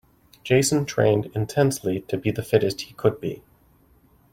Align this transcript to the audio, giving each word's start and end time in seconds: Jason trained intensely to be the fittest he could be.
Jason 0.43 0.83
trained 0.83 1.27
intensely 1.35 1.99
to 2.01 2.17
be 2.17 2.31
the 2.31 2.41
fittest 2.41 2.81
he 2.81 2.93
could 2.95 3.21
be. 3.21 3.43